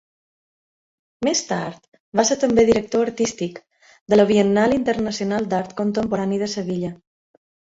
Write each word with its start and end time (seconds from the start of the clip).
Més 1.27 1.41
tard 1.49 1.83
va 2.21 2.25
ser 2.31 2.37
també 2.45 2.65
director 2.69 3.05
artístic 3.09 3.61
de 4.15 4.21
la 4.21 4.27
Biennal 4.33 4.75
Internacional 4.79 5.49
d'Art 5.53 5.77
Contemporani 5.83 6.45
de 6.47 6.53
Sevilla. 6.57 6.93